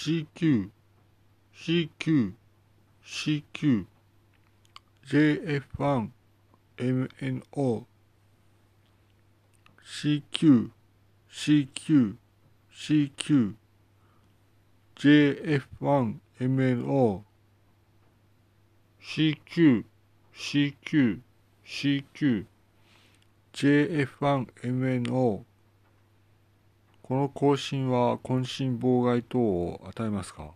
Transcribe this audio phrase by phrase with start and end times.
[0.00, 0.70] CQ、
[1.52, 2.32] CQ、
[3.04, 3.86] CQ、
[5.10, 6.10] JF1、
[6.78, 7.86] MNO、
[9.84, 10.70] CQ、
[11.32, 12.16] CQ、
[12.72, 13.54] CQ、
[14.96, 17.24] JF1、MNO、
[19.02, 19.84] CQ、
[20.32, 21.20] CQ、
[21.66, 22.46] CQ、
[23.52, 25.44] JF1、MNO、
[27.08, 30.50] この更新は渾身妨害等を与えますか？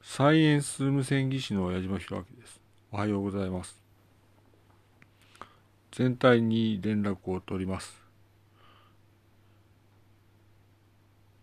[0.00, 2.60] サイエンス無線技師の矢島弘明です。
[2.92, 3.82] おはようございます。
[5.90, 8.00] 全体に連絡を取ります。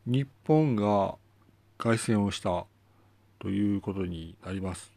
[0.06, 1.16] 日本が
[1.78, 2.66] 凱旋をした
[3.40, 4.94] ということになります。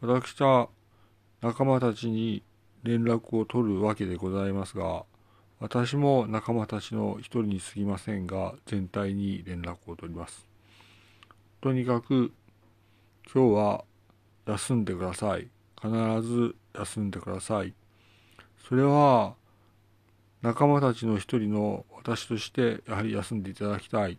[0.00, 0.68] 私は
[1.40, 2.42] 仲間たちに
[2.82, 5.04] 連絡を取るわけでございますが、
[5.60, 10.46] 私も仲間たちの一人に過ぎませんが、全体に連絡を取ります。
[11.60, 12.32] とにかく、
[13.32, 13.84] 今日は
[14.46, 15.48] 休んでください。
[15.80, 15.90] 必
[16.22, 17.74] ず休んでください。
[18.68, 19.34] それは、
[20.42, 24.16] 仲間たちの一人の私として、やはり休んでいただきたい。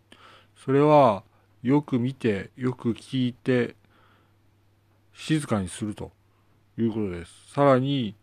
[0.56, 1.24] それは、
[1.62, 3.76] よく見て、よく聞いて、
[5.14, 6.12] 静かにすると
[6.76, 7.32] いうことです。
[7.54, 8.14] さらに、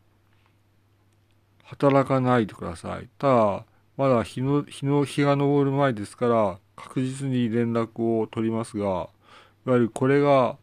[1.68, 3.10] 働かないでください。
[3.18, 3.66] ただ、
[3.98, 10.58] まだ日の、日の、日が昇る前ですから、確実に連絡を取りますが、いわゆるこれが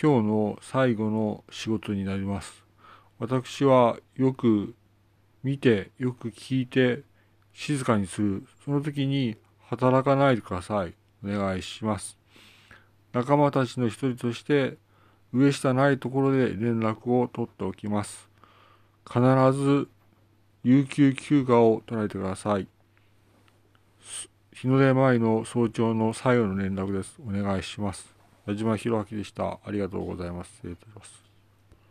[0.00, 2.64] 今日の最後の仕事になります。
[3.20, 4.74] 私はよく
[5.44, 7.02] 見て、よく聞いて、
[7.52, 8.46] 静かにする。
[8.64, 10.94] その時に働かないでください。
[11.24, 12.18] お願いします。
[13.12, 14.78] 仲間たちの一人として、
[15.32, 18.28] 上下ないところで連絡を取っておきます。
[19.06, 19.20] 必
[19.52, 19.88] ず
[20.64, 22.68] 有給休暇を取られてください。
[24.52, 27.16] 日の出前の早朝の最後の連絡です。
[27.26, 28.14] お願いします。
[28.46, 29.58] 矢島弘明でした。
[29.64, 30.52] ありがとうございます。
[30.56, 31.31] 失礼いたします。